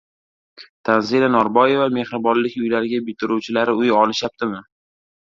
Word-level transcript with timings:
Tanzila 0.87 1.27
Norboeva: 1.33 1.85
"Mehribonlik 1.97 2.55
uylari 2.63 3.01
bitiruvchilari 3.09 3.75
uy 3.83 3.93
olishyaptimi?" 3.99 4.63